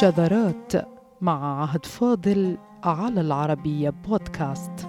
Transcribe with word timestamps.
شذرات 0.00 0.72
مع 1.20 1.62
عهد 1.62 1.86
فاضل 1.86 2.58
على 2.84 3.20
العربية 3.20 3.90
بودكاست. 3.90 4.88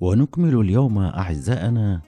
ونكمل 0.00 0.60
اليوم 0.60 0.98
أعزائنا 0.98 2.00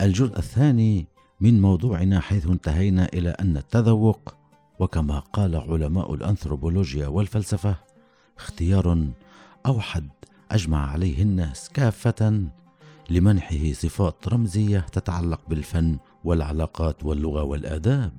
الجزء 0.00 0.38
الثاني 0.38 1.06
من 1.40 1.60
موضوعنا 1.60 2.20
حيث 2.20 2.46
انتهينا 2.46 3.08
إلى 3.14 3.30
أن 3.30 3.56
التذوق 3.56 4.34
وكما 4.78 5.18
قال 5.18 5.56
علماء 5.56 6.14
الأنثروبولوجيا 6.14 7.06
والفلسفة 7.06 7.76
اختيار 8.38 9.06
أوحد 9.66 10.08
أجمع 10.50 10.90
عليه 10.90 11.22
الناس 11.22 11.68
كافة 11.68 12.48
لمنحه 13.10 13.72
صفات 13.72 14.28
رمزية 14.28 14.78
تتعلق 14.78 15.40
بالفن 15.48 15.98
والعلاقات 16.24 17.04
واللغة 17.04 17.42
والآداب. 17.42 18.12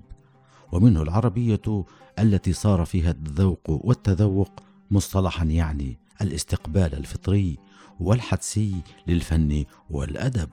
ومنه 0.72 1.02
العربية 1.02 1.86
التي 2.20 2.54
صار 2.54 2.86
فيها 2.86 3.12
الذوق 3.12 3.62
والتذوق 3.68 4.52
مصطلحا 4.92 5.46
يعني 5.46 5.98
الاستقبال 6.22 6.96
الفطري 6.96 7.58
والحدسي 8.00 8.76
للفن 9.08 9.66
والأدب. 9.90 10.50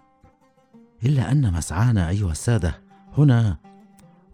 إلا 1.05 1.33
أن 1.33 1.53
مسعانا 1.53 2.09
أيها 2.09 2.31
السادة 2.33 2.83
هنا 3.19 3.57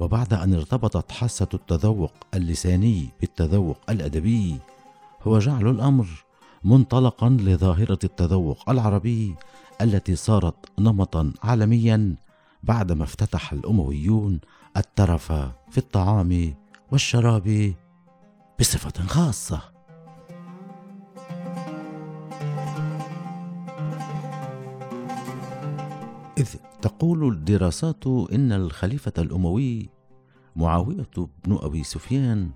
وبعد 0.00 0.34
أن 0.34 0.54
ارتبطت 0.54 1.12
حاسة 1.12 1.48
التذوق 1.54 2.12
اللساني 2.34 3.08
بالتذوق 3.20 3.78
الأدبي 3.90 4.56
هو 5.22 5.38
جعل 5.38 5.68
الأمر 5.68 6.06
منطلقا 6.64 7.28
لظاهرة 7.28 7.98
التذوق 8.04 8.70
العربي 8.70 9.34
التي 9.80 10.16
صارت 10.16 10.80
نمطا 10.80 11.32
عالميا 11.42 12.16
بعدما 12.62 13.04
افتتح 13.04 13.52
الأمويون 13.52 14.40
الترف 14.76 15.32
في 15.70 15.78
الطعام 15.78 16.54
والشراب 16.92 17.74
بصفة 18.60 19.06
خاصة. 19.06 19.60
إذ 26.38 26.54
تقول 26.82 27.32
الدراسات 27.32 28.06
إن 28.06 28.52
الخليفة 28.52 29.12
الأموي 29.18 29.90
معاوية 30.56 31.10
بن 31.44 31.58
أبي 31.62 31.84
سفيان 31.84 32.50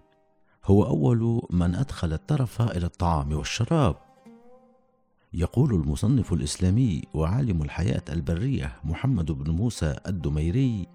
هو 0.65 0.87
أول 0.87 1.43
من 1.51 1.75
أدخل 1.75 2.13
الترف 2.13 2.63
إلى 2.63 2.87
الطعام 2.87 3.33
والشراب. 3.33 3.97
يقول 5.35 5.75
المصنف 5.75 6.33
الإسلامي 6.33 7.03
وعالم 7.15 7.63
الحياة 7.63 8.03
البرية 8.09 8.77
محمد 8.85 9.33
بن 9.33 9.51
موسى 9.51 9.97
الدميري 10.07 10.87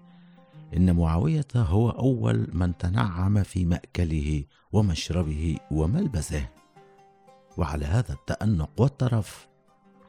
إن 0.76 0.96
معاوية 0.96 1.46
هو 1.56 1.90
أول 1.90 2.48
من 2.52 2.76
تنعم 2.76 3.42
في 3.42 3.64
مأكله 3.64 4.44
ومشربه 4.72 5.56
وملبسه. 5.70 6.48
وعلى 7.56 7.86
هذا 7.86 8.12
التأنق 8.12 8.70
والترف 8.78 9.48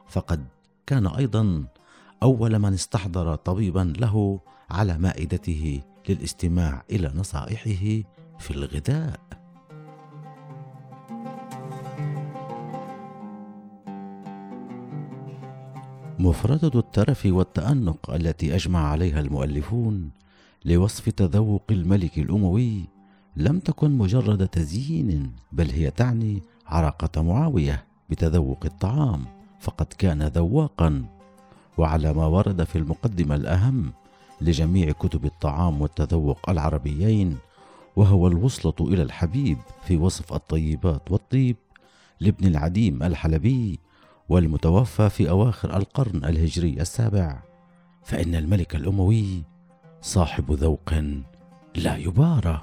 فقد 0.08 0.46
كان 0.86 1.06
أيضا 1.06 1.64
أول 2.22 2.58
من 2.58 2.72
استحضر 2.72 3.34
طبيبا 3.34 3.92
له 3.98 4.40
على 4.70 4.98
مائدته 4.98 5.80
للاستماع 6.08 6.82
إلى 6.90 7.12
نصائحه 7.14 8.08
في 8.38 8.50
الغذاء. 8.50 9.39
مفردة 16.20 16.78
الترف 16.78 17.26
والتأنق 17.26 18.10
التي 18.10 18.54
أجمع 18.54 18.88
عليها 18.88 19.20
المؤلفون 19.20 20.10
لوصف 20.64 21.08
تذوق 21.08 21.62
الملك 21.70 22.18
الأموي 22.18 22.84
لم 23.36 23.58
تكن 23.58 23.98
مجرد 23.98 24.48
تزيين 24.48 25.32
بل 25.52 25.70
هي 25.70 25.90
تعني 25.90 26.42
عراقة 26.66 27.22
معاوية 27.22 27.84
بتذوق 28.10 28.64
الطعام 28.64 29.24
فقد 29.60 29.86
كان 29.86 30.22
ذواقا. 30.22 31.04
وعلى 31.78 32.14
ما 32.14 32.26
ورد 32.26 32.64
في 32.64 32.78
المقدمة 32.78 33.34
الأهم 33.34 33.92
لجميع 34.40 34.92
كتب 34.92 35.24
الطعام 35.24 35.80
والتذوق 35.80 36.50
العربيين 36.50 37.36
وهو 37.96 38.28
الوصلة 38.28 38.74
إلى 38.80 39.02
الحبيب 39.02 39.58
في 39.86 39.96
وصف 39.96 40.32
الطيبات 40.32 41.10
والطيب 41.10 41.56
لابن 42.20 42.46
العديم 42.46 43.02
الحلبي 43.02 43.80
والمتوفى 44.30 45.10
في 45.10 45.30
أواخر 45.30 45.76
القرن 45.76 46.24
الهجري 46.24 46.80
السابع 46.80 47.42
فإن 48.04 48.34
الملك 48.34 48.76
الأموي 48.76 49.42
صاحب 50.00 50.52
ذوق 50.52 50.94
لا 51.76 51.96
يبارى. 51.96 52.62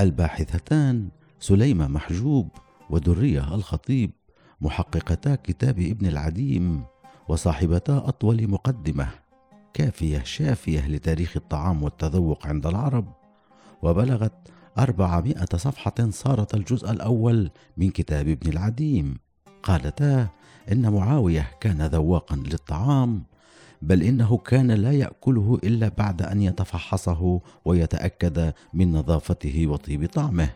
الباحثتان 0.00 1.08
سليمة 1.40 1.88
محجوب 1.88 2.48
ودرية 2.90 3.54
الخطيب 3.54 4.10
محققتا 4.60 5.34
كتاب 5.34 5.78
ابن 5.78 6.06
العديم 6.06 6.84
وصاحبتا 7.28 7.96
أطول 7.96 8.50
مقدمة 8.50 9.08
كافية 9.74 10.22
شافية 10.22 10.88
لتاريخ 10.88 11.36
الطعام 11.36 11.82
والتذوق 11.82 12.46
عند 12.46 12.66
العرب 12.66 13.12
وبلغت 13.82 14.54
أربعمائة 14.78 15.56
صفحة 15.56 15.94
صارت 16.10 16.54
الجزء 16.54 16.90
الأول 16.90 17.50
من 17.76 17.90
كتاب 17.90 18.28
ابن 18.28 18.50
العديم. 18.50 19.18
قالتا 19.62 20.28
إن 20.72 20.92
معاوية 20.92 21.50
كان 21.60 21.82
ذواقا 21.82 22.36
للطعام 22.36 23.22
بل 23.82 24.02
إنه 24.02 24.36
كان 24.36 24.70
لا 24.70 24.92
يأكله 24.92 25.58
إلا 25.64 25.88
بعد 25.88 26.22
أن 26.22 26.42
يتفحصه 26.42 27.40
ويتأكد 27.64 28.52
من 28.74 28.92
نظافته 28.92 29.66
وطيب 29.66 30.06
طعمه. 30.06 30.50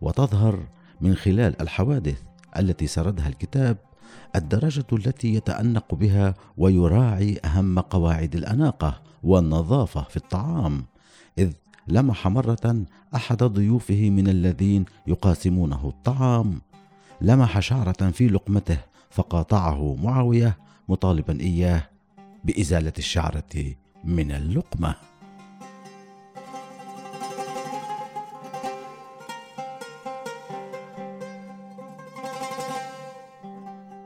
وتظهر 0.00 0.66
من 1.00 1.14
خلال 1.14 1.60
الحوادث 1.62 2.22
التي 2.58 2.86
سردها 2.86 3.28
الكتاب 3.28 3.76
الدرجة 4.36 4.86
التي 4.92 5.34
يتأنق 5.34 5.94
بها 5.94 6.34
ويراعي 6.56 7.40
أهم 7.44 7.78
قواعد 7.78 8.36
الأناقة 8.36 9.02
والنظافة 9.22 10.02
في 10.02 10.16
الطعام 10.16 10.84
إذ 11.38 11.52
لمح 11.88 12.28
مرة 12.28 12.84
أحد 13.14 13.42
ضيوفه 13.42 14.10
من 14.10 14.28
الذين 14.28 14.84
يقاسمونه 15.06 15.88
الطعام. 15.88 16.60
لمح 17.20 17.60
شعرة 17.60 18.10
في 18.10 18.28
لقمته 18.28 18.78
فقاطعه 19.10 19.96
معاوية 20.02 20.56
مطالبا 20.88 21.40
إياه 21.40 21.88
بإزالة 22.44 22.92
الشعرة 22.98 23.74
من 24.04 24.32
اللقمة. 24.32 24.94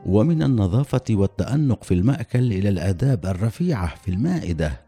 ومن 0.05 0.43
النظافة 0.43 1.03
والتأنق 1.09 1.83
في 1.83 1.93
المأكل 1.93 2.53
إلى 2.53 2.69
الآداب 2.69 3.25
الرفيعة 3.25 3.95
في 3.95 4.11
المائدة 4.11 4.81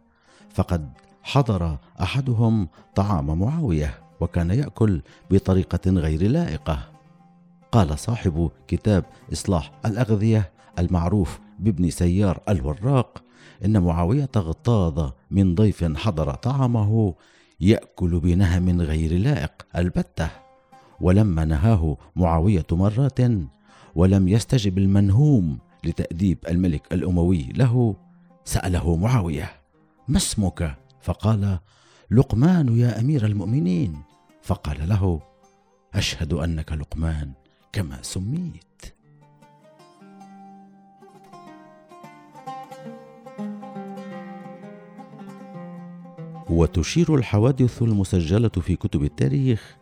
فقد 0.53 0.89
حضر 1.23 1.77
أحدهم 2.01 2.67
طعام 2.95 3.39
معاوية 3.39 3.93
وكان 4.19 4.49
يأكل 4.51 5.01
بطريقة 5.31 5.91
غير 5.91 6.27
لائقة. 6.27 6.79
قال 7.71 7.99
صاحب 7.99 8.51
كتاب 8.67 9.05
إصلاح 9.33 9.71
الأغذية 9.85 10.51
المعروف 10.79 11.39
بابن 11.59 11.89
سيار 11.89 12.39
الوراق 12.49 13.23
إن 13.65 13.81
معاوية 13.81 14.29
اغتاظ 14.35 15.11
من 15.31 15.55
ضيف 15.55 15.83
حضر 15.83 16.33
طعامه 16.33 17.13
يأكل 17.61 18.19
بنهم 18.19 18.81
غير 18.81 19.17
لائق 19.17 19.51
البتة. 19.75 20.29
ولما 21.01 21.45
نهاه 21.45 21.97
معاوية 22.15 22.65
مرات 22.71 23.19
ولم 23.95 24.27
يستجب 24.27 24.77
المنهوم 24.77 25.57
لتأديب 25.83 26.37
الملك 26.49 26.93
الأموي 26.93 27.43
له 27.55 27.95
سأله 28.45 28.95
معاوية 28.95 29.51
ما 30.07 30.17
اسمك؟ 30.17 30.80
فقال 31.01 31.59
لقمان 32.11 32.77
يا 32.77 32.99
أمير 32.99 33.25
المؤمنين. 33.25 34.01
فقال 34.41 34.89
له 34.89 35.21
أشهد 35.93 36.33
أنك 36.33 36.71
لقمان 36.71 37.31
كما 37.71 37.97
سميت. 38.01 38.95
وتشير 46.49 47.15
الحوادث 47.15 47.81
المسجلة 47.81 48.49
في 48.49 48.75
كتب 48.75 49.03
التاريخ 49.03 49.77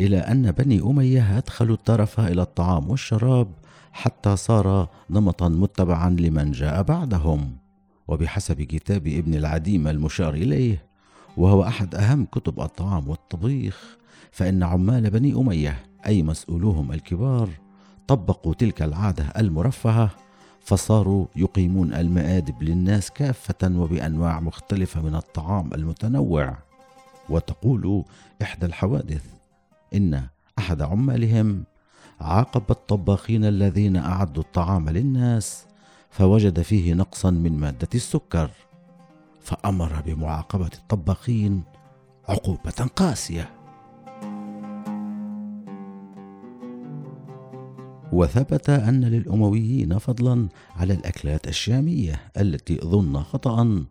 إلى 0.00 0.18
أن 0.18 0.50
بني 0.50 0.80
أمية 0.80 1.38
أدخلوا 1.38 1.76
الترف 1.76 2.20
إلى 2.20 2.42
الطعام 2.42 2.90
والشراب 2.90 3.48
حتى 3.92 4.36
صار 4.36 4.88
نمطا 5.10 5.48
متبعا 5.48 6.10
لمن 6.10 6.52
جاء 6.52 6.82
بعدهم. 6.82 7.67
وبحسب 8.08 8.62
كتاب 8.62 9.06
ابن 9.06 9.34
العديم 9.34 9.88
المشار 9.88 10.34
إليه 10.34 10.84
وهو 11.36 11.62
أحد 11.62 11.94
أهم 11.94 12.24
كتب 12.24 12.60
الطعام 12.60 13.08
والطبيخ 13.08 13.96
فإن 14.30 14.62
عمال 14.62 15.10
بني 15.10 15.32
أمية 15.34 15.84
أي 16.06 16.22
مسؤولوهم 16.22 16.92
الكبار 16.92 17.48
طبقوا 18.06 18.54
تلك 18.54 18.82
العادة 18.82 19.24
المرفهة 19.24 20.10
فصاروا 20.60 21.26
يقيمون 21.36 21.94
المآدب 21.94 22.62
للناس 22.62 23.10
كافة 23.10 23.78
وبأنواع 23.78 24.40
مختلفة 24.40 25.02
من 25.02 25.14
الطعام 25.14 25.74
المتنوع. 25.74 26.58
وتقول 27.28 28.04
إحدى 28.42 28.66
الحوادث 28.66 29.24
إن 29.94 30.22
أحد 30.58 30.82
عمالهم 30.82 31.64
عاقب 32.20 32.62
الطباخين 32.70 33.44
الذين 33.44 33.96
أعدوا 33.96 34.42
الطعام 34.42 34.88
للناس 34.90 35.67
فوجد 36.18 36.62
فيه 36.62 36.94
نقصا 36.94 37.30
من 37.30 37.60
مادة 37.60 37.88
السكر 37.94 38.50
فأمر 39.40 40.02
بمعاقبة 40.06 40.70
الطباخين 40.74 41.62
عقوبة 42.28 42.90
قاسية. 42.96 43.50
وثبت 48.12 48.70
أن 48.70 49.04
للأمويين 49.04 49.98
فضلا 49.98 50.48
على 50.76 50.94
الأكلات 50.94 51.48
الشامية 51.48 52.20
التي 52.36 52.80
ظن 52.84 53.22
خطأ 53.22 53.84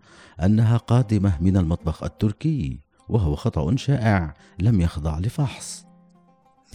أنها 0.44 0.78
قادمة 0.78 1.38
من 1.42 1.58
المطبخ 1.58 2.04
التركي 2.04 2.80
وهو 3.10 3.36
خطأ 3.36 3.76
شائع 3.76 4.34
لم 4.60 4.82
يخضع 4.82 5.20
لفحص. 5.20 5.86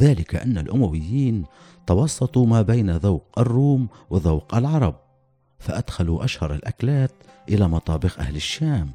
ذلك 0.01 0.35
أن 0.35 0.59
الأمويين 0.59 1.45
توسطوا 1.87 2.47
ما 2.47 2.63
بين 2.63 2.91
ذوق 2.91 3.39
الروم 3.39 3.89
وذوق 4.11 4.55
العرب. 4.55 5.12
فأدخلوا 5.63 6.25
أشهر 6.25 6.55
الأكلات 6.55 7.13
إلى 7.49 7.69
مطابخ 7.69 8.19
أهل 8.19 8.37
الشام. 8.37 8.91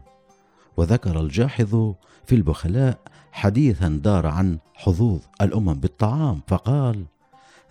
وذكر 0.77 1.21
الجاحظ 1.21 1.93
في 2.25 2.35
البخلاء 2.35 2.99
حديثا 3.31 3.99
دار 4.03 4.27
عن 4.27 4.57
حظوظ 4.73 5.19
الأمم 5.41 5.73
بالطعام 5.73 6.41
فقال 6.47 7.05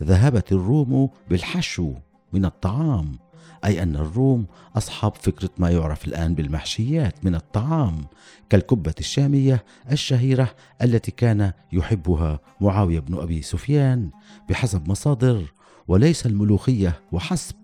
ذهبت 0.02 0.52
الروم 0.52 1.08
بالحشو 1.30 1.92
من 2.32 2.44
الطعام 2.44 3.18
أي 3.64 3.82
أن 3.82 3.96
الروم 3.96 4.46
أصحاب 4.76 5.14
فكرة 5.14 5.50
ما 5.58 5.70
يعرف 5.70 6.04
الآن 6.04 6.34
بالمحشيات 6.34 7.24
من 7.24 7.34
الطعام 7.34 8.04
كالكبة 8.50 8.94
الشامية 9.00 9.64
الشهيرة 9.92 10.54
التي 10.82 11.10
كان 11.10 11.52
يحبها 11.72 12.40
معاوية 12.60 13.00
بن 13.00 13.18
أبي 13.18 13.42
سفيان 13.42 14.10
بحسب 14.48 14.88
مصادر 14.88 15.52
وليس 15.88 16.26
الملوخية 16.26 17.00
وحسب 17.12 17.56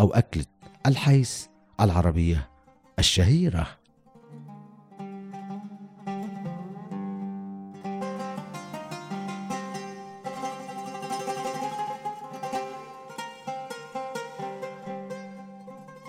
أو 0.00 0.12
أكلة 0.14 0.44
الحيس 0.86 1.50
العربية 1.80 2.48
الشهيرة. 2.98 3.66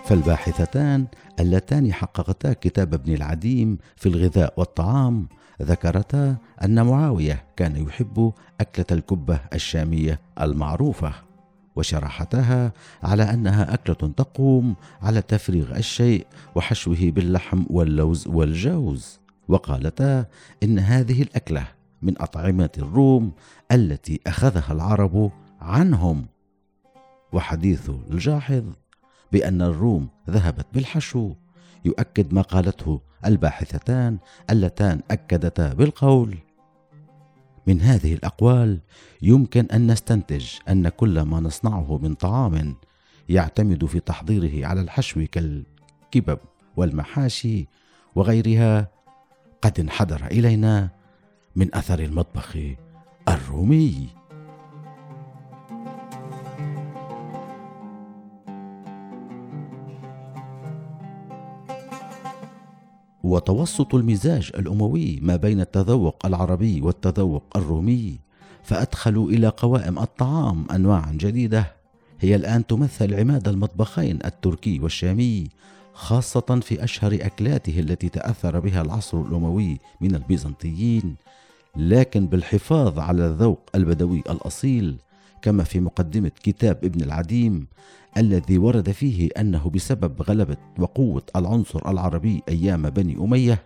فالباحثتان 0.04 1.06
اللتان 1.40 1.92
حققتا 1.92 2.52
كتاب 2.52 2.94
ابن 2.94 3.14
العديم 3.14 3.78
في 3.96 4.08
الغذاء 4.08 4.54
والطعام 4.56 5.28
ذكرتا 5.62 6.36
أن 6.64 6.86
معاوية 6.86 7.44
كان 7.56 7.76
يحب 7.76 8.32
أكلة 8.60 8.86
الكبة 8.92 9.40
الشامية 9.54 10.20
المعروفة. 10.40 11.33
وشرحتها 11.76 12.72
على 13.02 13.22
أنها 13.22 13.74
أكلة 13.74 14.12
تقوم 14.16 14.74
على 15.02 15.22
تفريغ 15.22 15.76
الشيء 15.76 16.26
وحشوه 16.54 17.10
باللحم 17.10 17.64
واللوز 17.70 18.26
والجوز. 18.26 19.20
وقالتا 19.48 20.26
إن 20.62 20.78
هذه 20.78 21.22
الأكلة 21.22 21.66
من 22.02 22.14
أطعمة 22.22 22.70
الروم 22.78 23.32
التي 23.72 24.20
أخذها 24.26 24.72
العرب 24.72 25.30
عنهم. 25.60 26.26
وحديث 27.32 27.90
الجاحظ 28.10 28.64
بأن 29.32 29.62
الروم 29.62 30.08
ذهبت 30.30 30.66
بالحشو. 30.74 31.34
يؤكد 31.84 32.34
ما 32.34 32.42
قالته 32.42 33.00
الباحثتان 33.26 34.18
اللتان 34.50 35.00
أكدتا 35.10 35.74
بالقول 35.74 36.38
من 37.66 37.80
هذه 37.80 38.14
الأقوال 38.14 38.80
يمكن 39.22 39.66
أن 39.66 39.90
نستنتج 39.90 40.46
أن 40.68 40.88
كل 40.88 41.20
ما 41.20 41.40
نصنعه 41.40 41.98
من 42.02 42.14
طعام 42.14 42.76
يعتمد 43.28 43.84
في 43.84 44.00
تحضيره 44.00 44.66
على 44.66 44.80
الحشو 44.80 45.26
كالكبب 45.32 46.38
والمحاشي 46.76 47.66
وغيرها 48.14 48.88
قد 49.62 49.80
انحدر 49.80 50.26
إلينا 50.26 50.90
من 51.56 51.74
أثر 51.74 51.98
المطبخ 51.98 52.56
الرومي. 53.28 54.08
وتوسط 63.24 63.94
المزاج 63.94 64.50
الأموي 64.58 65.18
ما 65.22 65.36
بين 65.36 65.60
التذوق 65.60 66.26
العربي 66.26 66.80
والتذوق 66.80 67.42
الرومي 67.56 68.18
فادخلوا 68.62 69.30
إلى 69.30 69.48
قوائم 69.48 69.98
الطعام 69.98 70.66
انواعا 70.70 71.12
جديدة. 71.12 71.72
هي 72.20 72.34
الآن 72.36 72.66
تمثل 72.66 73.14
عماد 73.14 73.48
المطبخين 73.48 74.18
التركي 74.24 74.78
والشامي 74.80 75.48
خاصة 75.92 76.60
في 76.62 76.84
أشهر 76.84 77.14
أكلاته 77.14 77.80
التي 77.80 78.08
تأثر 78.08 78.60
بها 78.60 78.82
العصر 78.82 79.20
الأموي 79.20 79.78
من 80.00 80.14
البيزنطيين. 80.14 81.16
لكن 81.76 82.26
بالحفاظ 82.26 82.98
على 82.98 83.26
الذوق 83.26 83.70
البدوي 83.74 84.18
الأصيل 84.18 84.96
كما 85.42 85.64
في 85.64 85.80
مقدمة 85.80 86.32
كتاب 86.42 86.84
ابن 86.84 87.00
العديم 87.00 87.66
الذي 88.16 88.58
ورد 88.58 88.90
فيه 88.90 89.28
أنه 89.38 89.70
بسبب 89.70 90.22
غلبة 90.22 90.56
وقوة 90.78 91.22
العنصر 91.36 91.90
العربي 91.90 92.42
أيام 92.48 92.90
بني 92.90 93.16
أمية 93.16 93.62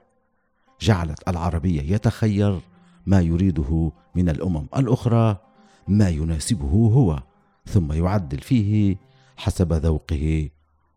جعلت 0.81 1.29
العربية 1.29 1.95
يتخير 1.95 2.61
ما 3.07 3.21
يريده 3.21 3.93
من 4.15 4.29
الأمم 4.29 4.67
الأخرى 4.77 5.37
ما 5.89 6.09
يناسبه 6.09 6.69
هو 6.69 7.19
ثم 7.67 7.93
يعدل 7.93 8.39
فيه 8.39 8.97
حسب 9.37 9.73
ذوقه 9.73 10.49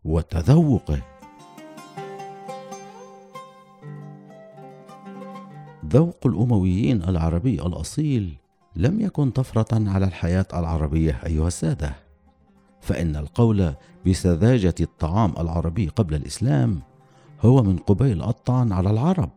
وتذوقه. 0.04 1.02
ذوق 5.86 6.26
الأمويين 6.26 7.02
العربي 7.02 7.54
الأصيل 7.54 8.34
لم 8.76 9.00
يكن 9.00 9.30
طفرة 9.30 9.90
على 9.90 10.06
الحياة 10.06 10.46
العربية 10.54 11.20
أيها 11.26 11.48
السادة. 11.48 12.01
فإن 12.82 13.16
القول 13.16 13.74
بسذاجة 14.06 14.74
الطعام 14.80 15.34
العربي 15.38 15.88
قبل 15.88 16.14
الإسلام 16.14 16.82
هو 17.40 17.62
من 17.62 17.76
قبيل 17.76 18.22
الطعن 18.22 18.72
على 18.72 18.90
العرب 18.90 19.30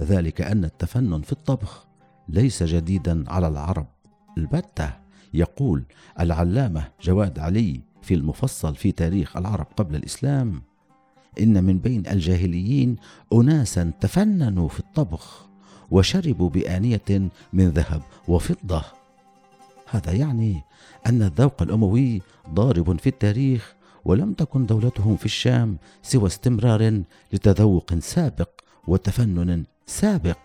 ذلك 0.00 0.40
أن 0.40 0.64
التفنن 0.64 1.22
في 1.22 1.32
الطبخ 1.32 1.86
ليس 2.28 2.62
جديدا 2.62 3.24
على 3.30 3.48
العرب. 3.48 3.86
البتة 4.38 4.90
يقول 5.34 5.84
العلامة 6.20 6.88
جواد 7.02 7.38
علي 7.38 7.80
في 8.02 8.14
المفصل 8.14 8.74
في 8.74 8.92
تاريخ 8.92 9.36
العرب 9.36 9.66
قبل 9.76 9.96
الإسلام 9.96 10.62
إن 11.40 11.64
من 11.64 11.78
بين 11.78 12.06
الجاهليين 12.06 12.96
أناسا 13.32 13.92
تفننوا 14.00 14.68
في 14.68 14.80
الطبخ 14.80 15.48
وشربوا 15.90 16.50
بآنية 16.50 17.28
من 17.52 17.68
ذهب 17.68 18.02
وفضة. 18.28 18.84
هذا 19.90 20.12
يعني 20.12 20.62
أن 21.06 21.22
الذوق 21.22 21.62
الأموي 21.62 22.22
ضارب 22.50 23.00
في 23.00 23.06
التاريخ 23.06 23.74
ولم 24.04 24.32
تكن 24.32 24.66
دولتهم 24.66 25.16
في 25.16 25.24
الشام 25.24 25.78
سوى 26.02 26.26
استمرار 26.26 27.02
لتذوق 27.32 27.94
سابق 27.98 28.48
وتفنن 28.86 29.64
سابق. 29.86 30.38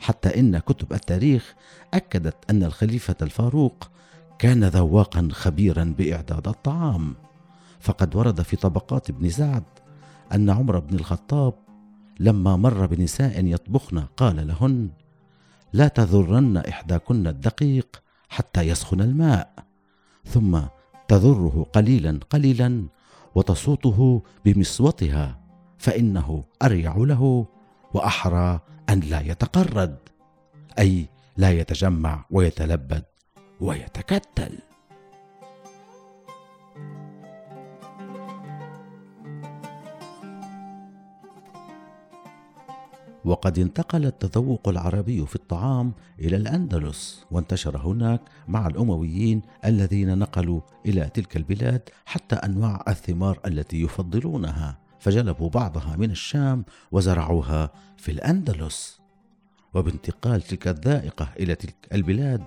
حتى 0.00 0.40
إن 0.40 0.58
كتب 0.58 0.92
التاريخ 0.92 1.54
أكدت 1.94 2.36
أن 2.50 2.62
الخليفة 2.62 3.16
الفاروق 3.22 3.90
كان 4.38 4.64
ذواقا 4.64 5.28
خبيرا 5.32 5.94
بإعداد 5.98 6.48
الطعام. 6.48 7.14
فقد 7.80 8.16
ورد 8.16 8.42
في 8.42 8.56
طبقات 8.56 9.10
ابن 9.10 9.30
سعد 9.30 9.64
أن 10.34 10.50
عمر 10.50 10.78
بن 10.78 10.94
الخطاب 10.94 11.54
لما 12.20 12.56
مر 12.56 12.86
بنساء 12.86 13.44
يطبخن 13.44 13.98
قال 13.98 14.46
لهن 14.46 14.90
لا 15.72 15.88
تذرن 15.88 16.56
إحداكن 16.56 17.26
الدقيق 17.26 18.02
حتى 18.32 18.60
يسخن 18.60 19.00
الماء 19.00 19.52
ثم 20.24 20.60
تذره 21.08 21.66
قليلا 21.72 22.20
قليلا 22.30 22.86
وتصوته 23.34 24.22
بمصوتها 24.44 25.40
فإنه 25.78 26.44
أريع 26.62 26.96
له 26.96 27.46
وأحرى 27.94 28.60
أن 28.88 29.00
لا 29.00 29.20
يتقرد 29.20 29.98
أي 30.78 31.08
لا 31.36 31.50
يتجمع 31.50 32.24
ويتلبد 32.30 33.04
ويتكتل. 33.60 34.58
وقد 43.24 43.58
انتقل 43.58 44.06
التذوق 44.06 44.68
العربي 44.68 45.26
في 45.26 45.34
الطعام 45.36 45.92
إلى 46.18 46.36
الأندلس 46.36 47.24
وانتشر 47.30 47.76
هناك 47.76 48.20
مع 48.48 48.66
الأمويين 48.66 49.42
الذين 49.64 50.18
نقلوا 50.18 50.60
إلى 50.86 51.10
تلك 51.14 51.36
البلاد 51.36 51.88
حتى 52.06 52.36
أنواع 52.36 52.84
الثمار 52.88 53.40
التي 53.46 53.82
يفضلونها 53.82 54.78
فجلبوا 54.98 55.50
بعضها 55.50 55.96
من 55.96 56.10
الشام 56.10 56.64
وزرعوها 56.92 57.70
في 57.96 58.12
الأندلس. 58.12 59.00
وبانتقال 59.74 60.42
تلك 60.42 60.68
الذائقة 60.68 61.28
إلى 61.40 61.54
تلك 61.54 61.74
البلاد 61.92 62.44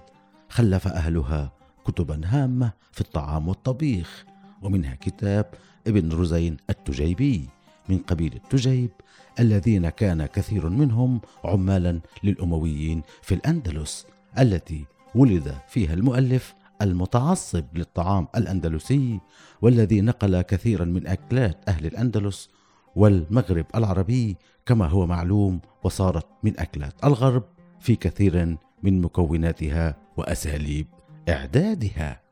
خلف 0.50 0.88
أهلها 0.88 1.52
كتبا 1.86 2.22
هامة 2.26 2.72
في 2.92 3.02
الطعام 3.02 3.48
والطبيخ 3.48 4.26
ومنها 4.62 4.96
كتاب 4.96 5.46
ابن 5.88 6.12
رزين 6.12 6.58
التجيبي. 6.70 7.55
من 7.90 7.98
قبيل 7.98 8.34
التجيب 8.34 8.92
الذين 9.40 9.90
كان 9.90 10.26
كثير 10.26 10.70
منهم 10.70 11.22
عمالا 11.44 12.00
للأمويين 12.24 13.02
في 13.22 13.36
الأندلس 13.36 14.08
التي 14.40 14.86
ولد 15.16 15.56
فيها 15.68 15.94
المؤلف 15.94 16.54
المتعصب 16.82 17.66
للطعام 17.76 18.28
الأندلسي 18.36 19.20
والذي 19.62 20.02
نقل 20.02 20.42
كثيرا 20.42 20.86
من 20.86 21.08
أكلات 21.08 21.70
أهل 21.70 21.86
الأندلس 21.86 22.50
والمغرب 22.96 23.66
العربي 23.76 24.38
كما 24.66 24.88
هو 24.88 25.06
معلوم 25.06 25.60
وصارت 25.84 26.26
من 26.44 26.60
أكلات 26.60 26.94
الغرب 27.04 27.44
في 27.80 27.96
كثير 27.96 28.58
من 28.84 29.02
مكوناتها 29.02 29.96
وأساليب 30.18 30.88
إعدادها. 31.30 32.25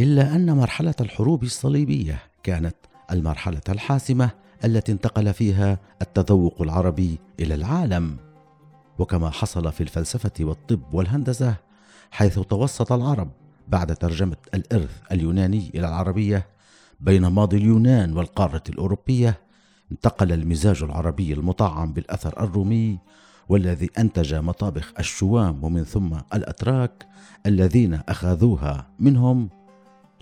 إلا 0.00 0.36
أن 0.36 0.56
مرحلة 0.56 0.94
الحروب 1.00 1.42
الصليبية 1.42 2.22
كانت 2.42 2.76
المرحلة 3.12 3.60
الحاسمة 3.68 4.30
التي 4.64 4.92
انتقل 4.92 5.34
فيها 5.34 5.78
التذوق 6.02 6.62
العربي 6.62 7.18
إلى 7.40 7.54
العالم. 7.54 8.16
وكما 8.98 9.30
حصل 9.30 9.72
في 9.72 9.80
الفلسفة 9.80 10.32
والطب 10.40 10.94
والهندسة 10.94 11.54
حيث 12.10 12.38
توسط 12.38 12.92
العرب 12.92 13.30
بعد 13.68 13.96
ترجمة 13.96 14.36
الإرث 14.54 15.00
اليوناني 15.12 15.70
إلى 15.74 15.88
العربية 15.88 16.46
بين 17.00 17.26
ماضي 17.26 17.56
اليونان 17.56 18.16
والقارة 18.16 18.62
الأوروبية 18.68 19.38
انتقل 19.92 20.32
المزاج 20.32 20.82
العربي 20.82 21.32
المطعم 21.32 21.92
بالأثر 21.92 22.44
الرومي 22.44 22.98
والذي 23.48 23.90
أنتج 23.98 24.34
مطابخ 24.34 24.92
الشوام 24.98 25.64
ومن 25.64 25.84
ثم 25.84 26.18
الأتراك 26.34 27.06
الذين 27.46 28.00
أخذوها 28.08 28.90
منهم. 28.98 29.59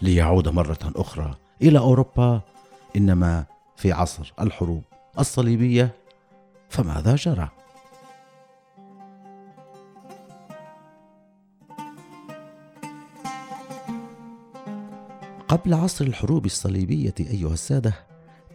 ليعود 0.03 0.49
مرة 0.49 0.93
أخرى 0.97 1.35
إلى 1.63 1.79
أوروبا 1.79 2.41
إنما 2.97 3.45
في 3.77 3.93
عصر 3.93 4.33
الحروب 4.41 4.83
الصليبية 5.19 5.95
فماذا 6.69 7.15
جرى؟ 7.15 7.49
قبل 15.49 15.75
عصر 15.75 16.05
الحروب 16.05 16.47
الصليبية 16.47 17.15
أيها 17.21 17.53
السادة 17.53 17.95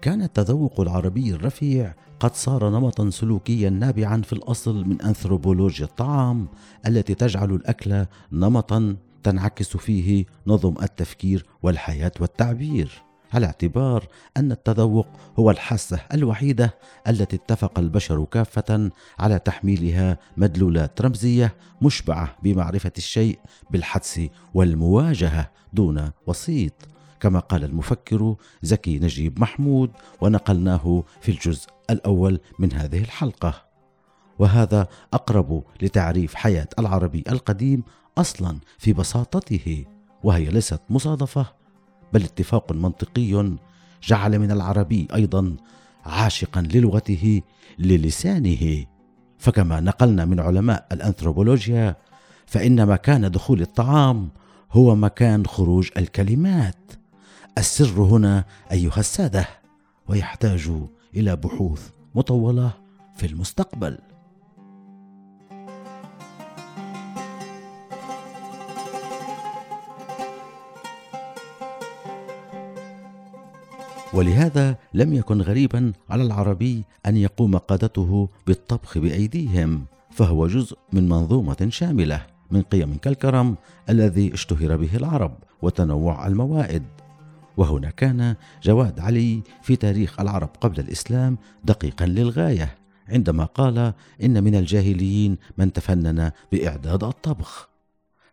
كان 0.02 0.22
التذوق 0.22 0.82
العربي 0.82 1.32
الرفيع 1.34 1.94
قد 2.20 2.36
صار 2.36 2.70
نمطا 2.70 3.10
سلوكيا 3.10 3.70
نابعا 3.70 4.22
في 4.22 4.34
الأصل 4.34 4.86
من 4.86 5.02
أنثروبولوجيا 5.02 5.86
الطعام 5.86 6.48
التي 6.88 7.16
تجعل 7.16 7.52
الأكل 7.52 8.06
نمطا 8.32 8.96
تنعكس 9.24 9.78
فيه 9.78 10.26
نظم 10.48 10.76
التفكير 10.82 11.46
والحياة 11.64 12.12
والتعبير 12.20 13.04
على 13.34 13.46
اعتبار 13.46 14.08
أن 14.38 14.52
التذوق 14.52 15.08
هو 15.40 15.52
الحاسة 15.52 16.00
الوحيدة 16.14 16.74
التي 17.08 17.36
اتفق 17.36 17.80
البشر 17.80 18.26
كافة 18.26 18.92
على 19.20 19.40
تحميلها 19.40 20.18
مدلولات 20.38 21.02
رمزية 21.02 21.56
مشبعة 21.82 22.36
بمعرفة 22.44 22.92
الشيء 22.98 23.40
بالحدس 23.72 24.22
والمواجهة 24.54 25.52
دون 25.74 26.12
وسيط. 26.28 26.74
كما 27.20 27.40
قال 27.40 27.64
المفكر 27.64 28.36
زكي 28.62 29.00
نجيب 29.00 29.40
محمود 29.40 29.92
ونقلناه 30.22 31.04
في 31.22 31.30
الجزء 31.30 31.70
الأول 31.90 32.40
من 32.60 32.74
هذه 32.74 33.00
الحلقة. 33.00 33.73
وهذا 34.40 34.88
أقرب 35.14 35.64
لتعريف 35.82 36.36
حياة 36.36 36.68
العربي 36.80 37.24
القديم 37.30 37.84
أصلا 38.18 38.58
في 38.78 38.94
بساطته 38.94 39.86
وهي 40.24 40.46
ليست 40.46 40.82
مصادفة 40.90 41.46
بل 42.14 42.24
اتفاق 42.24 42.72
منطقي 42.72 43.58
جعل 44.04 44.40
من 44.40 44.52
العربي 44.52 45.08
أيضا 45.14 45.56
عاشقا 46.06 46.62
للغته 46.62 47.42
للسانه. 47.80 48.86
فكما 49.38 49.80
نقلنا 49.80 50.26
من 50.26 50.40
علماء 50.40 50.88
الأنثروبولوجيا 50.92 51.96
فإن 52.46 52.88
مكان 52.88 53.32
دخول 53.32 53.62
الطعام 53.62 54.30
هو 54.72 54.96
مكان 54.96 55.46
خروج 55.46 55.90
الكلمات. 55.98 56.92
السر 57.58 58.02
هنا 58.02 58.46
أيها 58.72 59.00
السادة 59.00 59.48
ويحتاج 60.08 60.72
إلى 61.16 61.36
بحوث 61.36 61.90
مطولة 62.16 62.72
في 63.16 63.26
المستقبل. 63.26 63.98
ولهذا 74.14 74.78
لم 74.94 75.14
يكن 75.14 75.42
غريبا 75.42 75.94
على 76.10 76.24
العربي 76.24 76.84
أن 77.06 77.18
يقوم 77.18 77.58
قادته 77.58 78.30
بالطبخ 78.48 78.98
بأيديهم 78.98 79.86
فهو 80.12 80.48
جزء 80.48 80.78
من 80.94 81.10
منظومة 81.10 81.68
شاملة 81.70 82.26
من 82.52 82.62
قيم 82.62 82.98
كالكرم 82.98 83.56
الذي 83.90 84.34
اشتهر 84.34 84.78
به 84.78 84.96
العرب 84.96 85.38
وتنوع 85.62 86.28
الموائد. 86.28 86.84
وهنا 87.58 87.90
كان 87.90 88.36
جواد 88.64 89.00
علي 89.00 89.42
في 89.62 89.76
تاريخ 89.76 90.20
العرب 90.20 90.50
قبل 90.62 90.80
الإسلام 90.80 91.38
دقيقا 91.64 92.06
للغاية 92.06 92.76
عندما 93.10 93.46
قال 93.46 93.94
إن 94.24 94.44
من 94.44 94.56
الجاهليين 94.56 95.38
من 95.58 95.74
تفنن 95.74 96.32
بإعداد 96.52 97.04
الطبخ. 97.04 97.73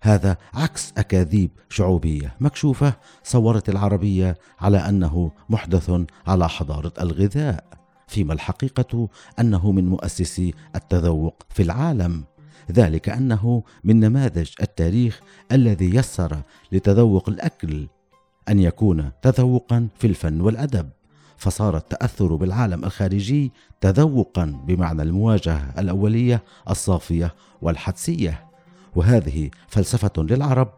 هذا 0.02 0.36
عكس 0.54 0.92
أكاذيب 0.98 1.50
شعوبية. 1.68 2.34
مكشوفة 2.40 2.92
صورت 3.22 3.68
العربية 3.68 4.38
على 4.60 4.78
أنه 4.78 5.30
محدث 5.48 5.92
على 6.26 6.48
حضارة 6.48 6.92
الغذاء 7.00 7.64
فيما 8.08 8.32
الحقيقة 8.32 9.08
أنه 9.40 9.72
من 9.72 9.88
مؤسسي 9.88 10.54
التذوق 10.76 11.42
في 11.50 11.62
العالم. 11.62 12.24
ذلك 12.72 13.08
أنه 13.08 13.62
من 13.84 14.00
نماذج 14.00 14.48
التاريخ 14.62 15.20
الذي 15.52 15.94
يسر 15.94 16.42
لتذوق 16.72 17.28
الأكل 17.28 17.88
أن 18.48 18.58
يكون 18.58 19.10
تذوقا 19.22 19.88
في 19.98 20.06
الفن 20.06 20.40
والأدب. 20.40 20.90
فصار 21.36 21.76
التأثر 21.76 22.34
بالعالم 22.34 22.84
الخارجي 22.84 23.52
تذوقا 23.80 24.44
بمعنى 24.66 25.02
المواجهة 25.02 25.74
الأولية 25.78 26.42
الصافية 26.70 27.34
والحدسية. 27.62 28.49
وهذه 28.94 29.50
فلسفة 29.68 30.12
للعرب. 30.18 30.68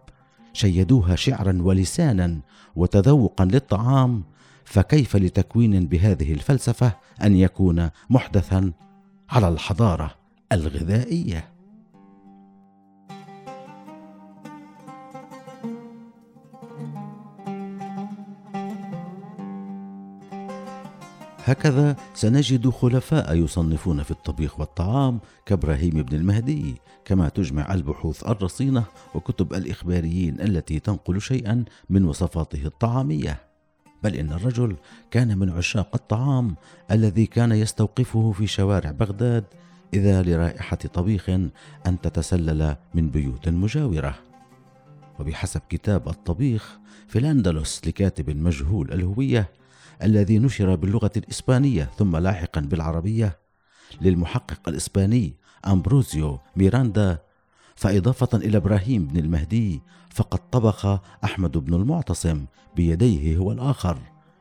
شيدوها 0.53 1.17
شعرا 1.17 1.59
ولسانا 1.63 2.41
وتذوقا 2.77 3.45
للطعام 3.45 4.23
فكيف 4.65 5.17
لتكوين 5.17 5.87
بهذه 5.87 6.33
الفلسفة 6.33 6.93
أن 7.23 7.37
يكون 7.37 7.91
محدثا 8.11 8.73
على 9.31 9.49
الحضارة 9.49 10.15
الغذائية؟ 10.53 11.52
هكذا 21.45 21.97
سنجد 22.15 22.69
خلفاء 22.69 23.35
يصنفون 23.35 24.03
في 24.03 24.11
الطبيخ 24.11 24.61
والطعام 24.61 25.21
كإبراهيم 25.47 25.91
بن 25.91 26.17
المهدي 26.17 26.75
كما 27.05 27.29
تجمع 27.29 27.75
البحوث 27.75 28.27
الرصينة 28.27 28.85
وكتب 29.15 29.55
الإخباريين 29.55 30.41
التي 30.41 30.81
تنقل 30.81 31.21
شيئا 31.21 31.65
من 31.91 32.05
وصفاته 32.05 32.67
الطعامية. 32.67 33.41
بل 34.03 34.15
إن 34.15 34.33
الرجل 34.33 34.77
كان 35.11 35.39
من 35.39 35.51
عشاق 35.51 35.91
الطعام 35.95 36.57
الذي 36.91 37.27
كان 37.27 37.53
يستوقفه 37.53 38.33
في 38.33 38.47
شوارع 38.47 38.91
بغداد 38.91 39.45
إذا 39.95 40.23
لرائحة 40.23 40.77
طبيخ 40.77 41.29
أن 41.87 42.01
تتسلل 42.03 42.77
من 42.95 43.11
بيوت 43.11 43.49
مجاورة. 43.49 44.15
وبحسب 45.21 45.61
كتاب 45.69 46.09
الطبيخ 46.09 46.79
في 47.09 47.19
الأندلس 47.19 47.81
لكاتب 47.87 48.37
مجهول 48.37 48.93
الهوية 48.93 49.49
الذي 50.03 50.39
نشر 50.39 50.75
باللغة 50.75 51.11
الإسبانية 51.17 51.91
ثم 51.99 52.17
لاحقا 52.17 52.61
بالعربية 52.61 53.39
للمحقق 54.01 54.69
الإسباني 54.69 55.37
أمبروزيو 55.67 56.39
ميراندا 56.57 57.19
فإضافة 57.77 58.39
إلى 58.39 58.57
إبراهيم 58.57 59.07
بن 59.07 59.19
المهدي 59.19 59.83
فقد 60.11 60.51
طبخ 60.51 61.01
أحمد 61.25 61.59
بن 61.59 61.75
المعتصم 61.75 62.45
بيديه 62.77 63.37
هو 63.37 63.53
الآخر 63.53 63.99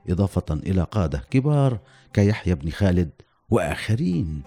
إضافة 0.10 0.54
إلى 0.54 0.84
قادة 0.84 1.24
كبار 1.30 1.80
كيحيى 2.14 2.56
بن 2.56 2.70
خالد 2.70 3.10
وآخرين. 3.50 4.42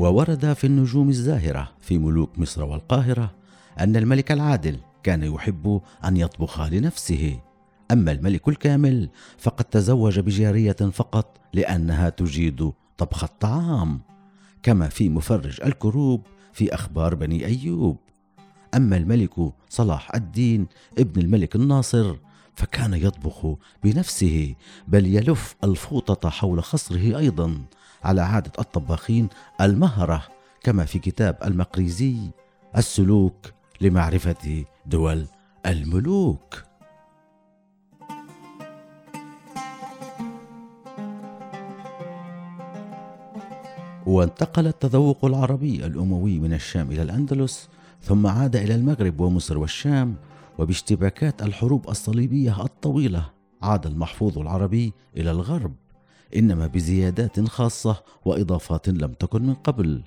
وورد 0.00 0.52
في 0.52 0.66
النجوم 0.66 1.08
الزاهرة 1.08 1.70
في 1.80 1.98
ملوك 1.98 2.38
مصر 2.38 2.64
والقاهرة 2.64 3.34
أن 3.80 3.96
الملك 3.96 4.32
العادل 4.32 4.76
كان 5.02 5.22
يحب 5.22 5.80
أن 6.04 6.16
يطبخ 6.16 6.60
لنفسه. 6.60 7.40
أما 7.90 8.12
الملك 8.12 8.48
الكامل 8.48 9.08
فقد 9.38 9.64
تزوج 9.64 10.20
بجارية 10.20 10.72
فقط 10.72 11.40
لأنها 11.54 12.08
تجيد 12.08 12.72
طبخ 12.98 13.24
الطعام 13.24 14.00
كما 14.62 14.88
في 14.88 15.08
مفرج 15.08 15.60
الكروب 15.64 16.26
في 16.52 16.74
أخبار 16.74 17.14
بني 17.14 17.46
أيوب. 17.46 17.96
أما 18.74 18.96
الملك 18.96 19.52
صلاح 19.68 20.14
الدين 20.14 20.66
ابن 20.98 21.20
الملك 21.20 21.56
الناصر 21.56 22.16
فكان 22.60 22.94
يطبخ 22.94 23.56
بنفسه 23.84 24.54
بل 24.88 25.06
يلف 25.06 25.56
الفوطة 25.64 26.30
حول 26.30 26.64
خصره 26.64 27.18
أيضا 27.18 27.60
على 28.04 28.20
عادة 28.20 28.52
الطباخين 28.58 29.28
المهرة 29.60 30.22
كما 30.62 30.84
في 30.84 30.98
كتاب 30.98 31.38
المقريزي 31.44 32.16
السلوك 32.76 33.46
لمعرفة 33.80 34.64
دول 34.86 35.26
الملوك. 35.66 36.62
وانتقل 44.06 44.66
التذوق 44.66 45.24
العربي 45.24 45.86
الأموي 45.86 46.38
من 46.38 46.52
الشام 46.52 46.90
إلى 46.90 47.02
الأندلس 47.02 47.68
ثم 48.02 48.26
عاد 48.26 48.56
إلى 48.56 48.74
المغرب 48.74 49.20
ومصر 49.20 49.58
والشام 49.58 50.16
وباشتباكات 50.60 51.42
الحروب 51.42 51.88
الصليبية 51.88 52.64
الطويلة 52.64 53.30
عاد 53.62 53.86
المحفوظ 53.86 54.38
العربي 54.38 54.92
إلى 55.16 55.30
الغرب 55.30 55.74
إنما 56.36 56.66
بزيادات 56.66 57.40
خاصة 57.40 58.02
وإضافات 58.24 58.88
لم 58.88 59.12
تكن 59.12 59.42
من 59.42 59.54
قبل. 59.54 60.02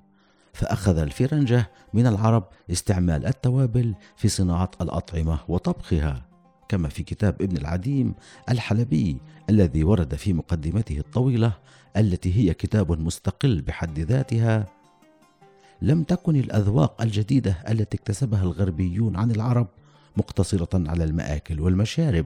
فأخذ 0.54 0.98
الفرنجة 0.98 1.72
من 1.94 2.08
العرب 2.08 2.44
استعمال 2.72 3.26
التوابل 3.26 3.96
في 4.16 4.28
صناعة 4.28 4.72
الأطعمة 4.82 5.40
وطبخها 5.48 6.26
كما 6.70 6.90
في 6.90 7.04
كتاب 7.04 7.42
ابن 7.42 7.58
العديم 7.58 8.14
الحلبي 8.50 9.18
الذي 9.50 9.84
ورد 9.84 10.16
في 10.16 10.34
مقدمته 10.34 10.98
الطويلة 10.98 11.54
التي 11.98 12.36
هي 12.36 12.54
كتاب 12.54 13.00
مستقل 13.00 13.62
بحد 13.62 14.00
ذاتها. 14.00 14.66
لم 15.82 16.04
تكن 16.04 16.36
الأذواق 16.36 17.02
الجديدة 17.02 17.58
التي 17.70 17.98
اكتسبها 17.98 18.44
الغربيون 18.44 19.16
عن 19.16 19.32
العرب 19.32 19.68
مقتصرة 20.18 20.90
على 20.90 21.04
المآكل 21.04 21.60
والمشارب 21.62 22.26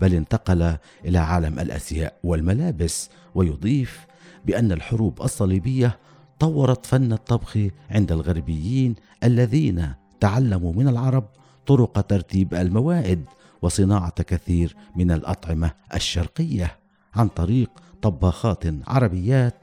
بل 0.00 0.14
انتقل 0.14 0.76
إلى 1.04 1.18
عالم 1.18 1.58
الأزياء 1.58 2.14
والملابس 2.24 3.10
ويضيف 3.34 4.06
بأن 4.46 4.72
الحروب 4.72 5.22
الصليبية 5.22 5.98
طورت 6.38 6.86
فن 6.86 7.12
الطبخ 7.12 7.58
عند 7.90 8.12
الغربيين 8.12 8.94
الذين 9.24 9.92
تعلموا 10.20 10.72
من 10.72 10.88
العرب 10.88 11.24
طرق 11.66 12.00
ترتيب 12.00 12.54
الموائد 12.54 13.24
وصناعة 13.62 14.22
كثير 14.22 14.76
من 14.96 15.10
الأطعمة 15.10 15.70
الشرقية 15.94 16.76
عن 17.14 17.28
طريق 17.28 17.70
طباخات 18.02 18.64
عربيات 18.86 19.54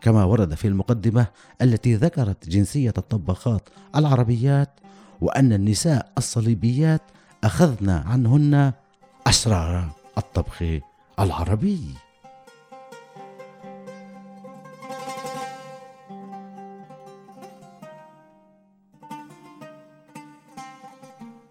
كما 0.00 0.24
ورد 0.24 0.54
في 0.54 0.68
المقدمة 0.68 1.26
التي 1.62 1.94
ذكرت 1.94 2.48
جنسية 2.48 2.94
الطباخات 2.98 3.68
العربيات 3.96 4.80
وأن 5.20 5.52
النساء 5.52 6.12
الصليبيات 6.18 7.02
أخذن 7.44 7.90
عنهن 7.90 8.72
اسرار 9.26 9.90
الطبخ 10.18 10.64
العربي. 11.18 11.94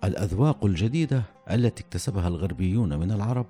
الأذواق 0.03 0.65
الجديدة 0.65 1.23
التي 1.51 1.83
اكتسبها 1.83 2.27
الغربيون 2.27 2.99
من 2.99 3.11
العرب 3.11 3.45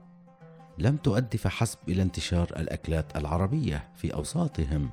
لم 0.78 0.98
تؤدي 0.98 1.38
فحسب 1.38 1.78
إلى 1.88 2.02
انتشار 2.02 2.52
الأكلات 2.58 3.18
العربية 3.18 3.88
في 3.96 4.14
أوساطهم 4.14 4.90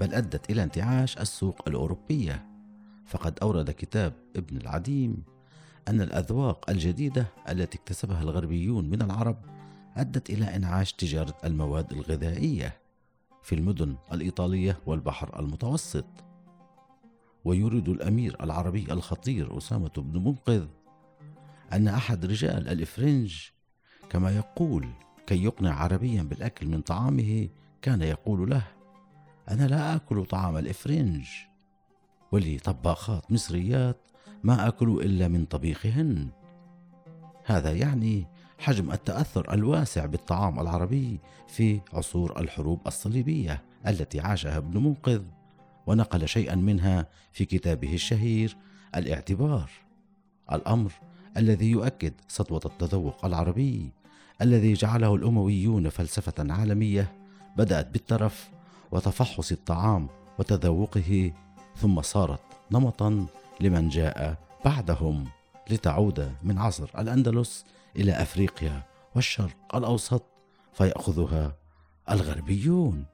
بل 0.00 0.14
أدت 0.14 0.50
إلى 0.50 0.62
انتعاش 0.62 1.18
السوق 1.18 1.62
الأوروبية. 1.68 2.55
فقد 3.06 3.38
أورد 3.42 3.70
كتاب 3.70 4.12
ابن 4.36 4.56
العديم 4.56 5.22
أن 5.88 6.00
الأذواق 6.00 6.70
الجديدة 6.70 7.26
التي 7.48 7.78
اكتسبها 7.78 8.22
الغربيون 8.22 8.90
من 8.90 9.02
العرب 9.02 9.36
أدت 9.96 10.30
إلى 10.30 10.56
إنعاش 10.56 10.92
تجارة 10.92 11.34
المواد 11.44 11.92
الغذائية 11.92 12.78
في 13.42 13.54
المدن 13.54 13.96
الإيطالية 14.12 14.78
والبحر 14.86 15.40
المتوسط. 15.40 16.04
ويريد 17.44 17.88
الأمير 17.88 18.36
العربي 18.44 18.92
الخطير 18.92 19.58
أسامة 19.58 19.90
بن 19.96 20.24
منقذ 20.24 20.66
أن 21.72 21.88
أحد 21.88 22.26
رجال 22.26 22.68
الإفرنج 22.68 23.38
كما 24.10 24.36
يقول 24.36 24.88
كي 25.26 25.44
يقنع 25.44 25.74
عربيا 25.74 26.22
بالأكل 26.22 26.66
من 26.66 26.80
طعامه 26.80 27.48
كان 27.82 28.02
يقول 28.02 28.50
له 28.50 28.62
أنا 29.48 29.66
لا 29.66 29.94
آكل 29.96 30.24
طعام 30.24 30.56
الإفرنج 30.56 31.28
ولي 32.32 32.58
طباخات 32.58 33.32
مصريات 33.32 33.96
ما 34.44 34.68
آكل 34.68 35.00
إلا 35.04 35.28
من 35.28 35.44
طبيخهن. 35.44 36.28
هذا 37.44 37.72
يعني 37.72 38.26
حجم 38.58 38.92
التأثر 38.92 39.54
الواسع 39.54 40.06
بالطعام 40.06 40.60
العربي 40.60 41.20
في 41.48 41.80
عصور 41.92 42.40
الحروب 42.40 42.80
الصليبية 42.86 43.62
التي 43.86 44.20
عاشها 44.20 44.56
ابن 44.56 44.82
منقذ 44.82 45.22
ونقل 45.86 46.28
شيئا 46.28 46.54
منها 46.54 47.06
في 47.32 47.44
كتابه 47.44 47.94
الشهير 47.94 48.56
الاعتبار. 48.96 49.70
الأمر 50.52 50.92
الذي 51.36 51.70
يؤكد 51.70 52.12
سطوة 52.28 52.60
التذوق 52.64 53.24
العربي 53.24 53.92
الذي 54.42 54.72
جعله 54.72 55.14
الأمويون 55.14 55.88
فلسفة 55.88 56.52
عالمية 56.52 57.12
بدأت 57.56 57.88
بالترف 57.90 58.50
وتفحص 58.90 59.52
الطعام 59.52 60.08
وتذوقه 60.38 61.32
ثم 61.76 62.02
صارت 62.02 62.40
نمطا 62.70 63.26
لمن 63.60 63.88
جاء 63.88 64.38
بعدهم 64.64 65.24
لتعود 65.70 66.32
من 66.42 66.58
عصر 66.58 66.90
الأندلس 66.98 67.64
إلى 67.96 68.12
أفريقيا 68.12 68.82
والشرق 69.14 69.76
الأوسط 69.76 70.22
فيأخذها 70.72 71.56
الغربيون. 72.10 73.04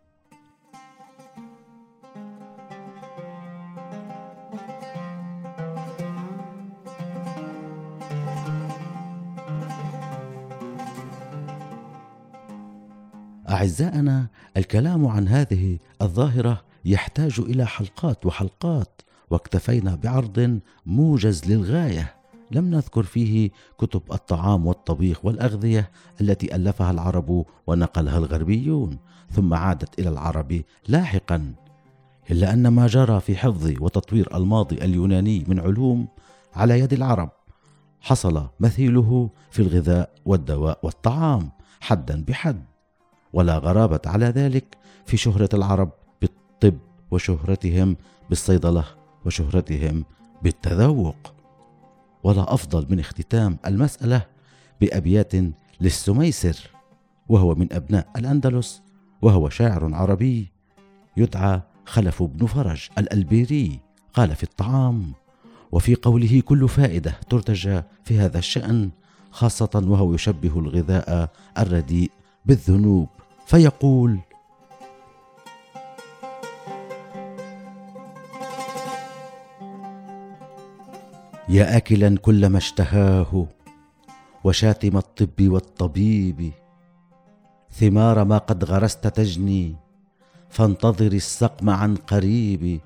أعزائنا 13.51 14.27
الكلام 14.57 15.07
عن 15.07 15.29
هذه 15.29 15.79
الظاهرة 16.03 16.72
يحتاج 16.85 17.41
إلى 17.41 17.67
حلقات 17.67 18.27
وحلقات 18.27 19.03
واكتفينا 19.31 19.95
بعرض 19.95 20.61
موجز 20.87 21.45
للغاية. 21.45 22.15
لم 22.51 22.71
نذكر 22.71 23.03
فيه 23.03 23.51
كتب 23.79 24.03
الطعام 24.13 24.67
والطبيخ 24.67 25.25
والأغذية 25.25 25.91
التي 26.21 26.57
ألفها 26.57 26.91
العرب 26.91 27.45
ونقلها 27.67 28.19
الغربيون 28.19 28.99
ثم 29.31 29.55
عادت 29.55 29.99
إلى 29.99 30.09
العرب 30.09 30.63
لاحقا. 30.89 31.55
إلا 32.31 32.53
أن 32.53 32.69
ما 32.69 32.87
جرى 32.87 33.21
في 33.21 33.37
حفظ 33.37 33.73
وتطوير 33.81 34.37
الماضي 34.37 34.77
اليوناني 34.77 35.45
من 35.49 35.61
علوم 35.61 36.09
على 36.55 36.81
يد 36.81 36.93
العرب 36.93 37.31
حصل 38.01 38.49
مثيله 38.61 39.31
في 39.51 39.63
الغذاء 39.63 40.11
والدواء 40.25 40.79
والطعام 40.83 41.51
حدا 41.81 42.25
بحد. 42.29 42.65
ولا 43.33 43.59
غرابة 43.59 44.01
على 44.07 44.27
ذلك 44.27 44.77
في 45.07 45.17
شهرة 45.17 45.49
العرب 45.55 45.91
بالطب 46.63 46.79
وشهرتهم 47.11 47.97
بالصيدلة 48.29 48.85
وشهرتهم 49.27 50.05
بالتذوق. 50.43 51.35
ولا 52.25 52.55
أفضل 52.55 52.87
من 52.91 53.01
اختتام 53.01 53.59
المسألة 53.67 54.27
بأبيات 54.81 55.33
للسميسر 55.81 56.71
وهو 57.29 57.55
من 57.55 57.73
أبناء 57.73 58.07
الأندلس 58.17 58.83
وهو 59.23 59.49
شاعر 59.49 59.95
عربي 59.95 60.49
يدعى 61.17 61.61
خلف 61.87 62.23
بن 62.23 62.47
فرج 62.47 62.89
الألبيري 62.99 63.81
قال 64.15 64.37
في 64.37 64.43
الطعام 64.43 65.13
وفي 65.73 65.95
قوله 65.95 66.41
كل 66.41 66.69
فائدة 66.69 67.15
ترتجى 67.31 67.83
في 68.05 68.19
هذا 68.19 68.39
الشأن 68.39 68.91
خاصة 69.31 69.83
وهو 69.87 70.15
يشبه 70.15 70.59
الغذاء 70.59 71.31
الرديء 71.59 72.11
بالذنوب 72.47 73.09
فيقول 73.47 74.19
يا 81.53 81.77
أكلا 81.77 82.19
كل 82.19 82.47
ما 82.47 82.59
اشتهاه 82.59 83.47
وشاتم 84.45 84.97
الطب 84.97 85.49
والطبيب 85.49 86.53
ثمار 87.71 88.25
ما 88.25 88.39
قد 88.39 88.65
غرست 88.65 89.07
تجني 89.07 89.77
فانتظر 90.49 91.13
السقم 91.13 91.71
عن 91.71 91.97
قريب. 91.97 92.81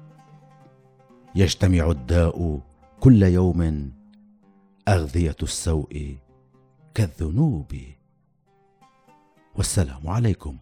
يجتمع 1.34 1.90
الداء 1.90 2.60
كل 3.00 3.22
يوم 3.22 3.92
أغذية 4.88 5.36
السوء 5.42 6.16
كالذنوب. 6.94 7.72
والسلام 9.56 10.08
عليكم. 10.08 10.56